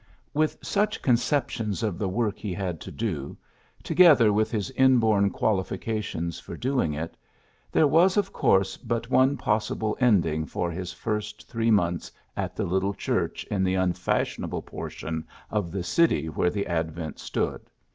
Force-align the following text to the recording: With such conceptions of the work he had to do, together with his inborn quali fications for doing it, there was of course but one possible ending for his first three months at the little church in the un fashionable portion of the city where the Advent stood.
With 0.33 0.57
such 0.63 1.03
conceptions 1.03 1.83
of 1.83 1.99
the 1.99 2.09
work 2.09 2.39
he 2.39 2.53
had 2.55 2.81
to 2.81 2.91
do, 2.91 3.37
together 3.83 4.33
with 4.33 4.49
his 4.49 4.71
inborn 4.71 5.29
quali 5.29 5.61
fications 5.63 6.41
for 6.41 6.57
doing 6.57 6.95
it, 6.95 7.15
there 7.71 7.85
was 7.85 8.17
of 8.17 8.33
course 8.33 8.77
but 8.77 9.11
one 9.11 9.37
possible 9.37 9.95
ending 9.99 10.47
for 10.47 10.71
his 10.71 10.91
first 10.91 11.47
three 11.47 11.69
months 11.69 12.11
at 12.35 12.55
the 12.55 12.65
little 12.65 12.95
church 12.95 13.43
in 13.51 13.63
the 13.63 13.77
un 13.77 13.93
fashionable 13.93 14.63
portion 14.63 15.23
of 15.51 15.71
the 15.71 15.83
city 15.83 16.29
where 16.29 16.49
the 16.49 16.65
Advent 16.65 17.19
stood. 17.19 17.61